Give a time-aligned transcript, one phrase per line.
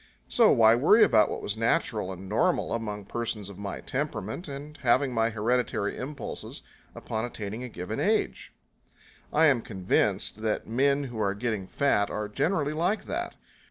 [0.27, 4.75] So why worry about what was natural and normal among persons of my temperament, and
[4.77, 6.63] having my hereditary impulses,
[6.95, 8.51] upon attaining a given age?
[9.31, 13.35] I am convinced that men who are getting fat are generally like that.